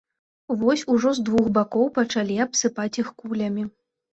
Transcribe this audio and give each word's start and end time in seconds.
Вось 0.61 0.83
ужо 0.93 1.11
з 1.17 1.27
двух 1.27 1.45
бакоў 1.57 1.91
пачалі 1.99 2.41
абсыпаць 2.47 2.93
іх 3.05 3.17
кулямі. 3.21 3.63